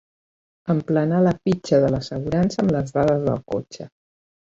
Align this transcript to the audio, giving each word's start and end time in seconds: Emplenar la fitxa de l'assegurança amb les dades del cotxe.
Emplenar 0.73 1.19
la 1.27 1.35
fitxa 1.43 1.81
de 1.85 1.93
l'assegurança 1.97 2.67
amb 2.67 2.77
les 2.79 2.99
dades 2.99 3.25
del 3.31 3.43
cotxe. 3.55 3.93